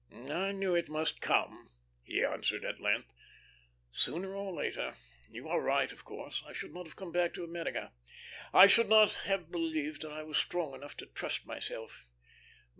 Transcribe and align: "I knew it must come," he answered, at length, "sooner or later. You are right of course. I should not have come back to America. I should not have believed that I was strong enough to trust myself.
"I 0.31 0.51
knew 0.51 0.73
it 0.73 0.89
must 0.89 1.21
come," 1.21 1.69
he 2.01 2.25
answered, 2.25 2.65
at 2.65 2.79
length, 2.79 3.13
"sooner 3.91 4.33
or 4.33 4.51
later. 4.51 4.95
You 5.29 5.47
are 5.47 5.61
right 5.61 5.91
of 5.91 6.05
course. 6.05 6.43
I 6.47 6.53
should 6.53 6.73
not 6.73 6.87
have 6.87 6.95
come 6.95 7.11
back 7.11 7.35
to 7.35 7.43
America. 7.43 7.93
I 8.51 8.65
should 8.65 8.89
not 8.89 9.13
have 9.25 9.51
believed 9.51 10.01
that 10.01 10.11
I 10.11 10.23
was 10.23 10.37
strong 10.39 10.73
enough 10.73 10.97
to 10.97 11.05
trust 11.05 11.45
myself. 11.45 12.07